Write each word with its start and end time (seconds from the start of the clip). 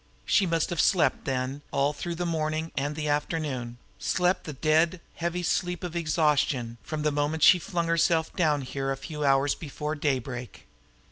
She 0.25 0.47
must 0.47 0.71
have 0.71 0.81
slept, 0.81 1.25
then, 1.25 1.61
all 1.69 1.93
through 1.93 2.15
the 2.15 2.25
morning 2.25 2.71
and 2.75 2.95
the 2.95 3.07
afternoon, 3.07 3.77
slept 3.99 4.45
the 4.45 4.53
dead, 4.53 4.99
heavy 5.17 5.43
sleep 5.43 5.83
of 5.83 5.95
exhaustion 5.95 6.79
from 6.81 7.03
the 7.03 7.11
moment 7.11 7.43
she 7.43 7.59
had 7.59 7.63
flung 7.67 7.85
herself 7.85 8.35
down 8.35 8.61
here 8.61 8.89
a 8.91 8.97
few 8.97 9.23
hours 9.23 9.53
before 9.53 9.93
daybreak. 9.93 10.65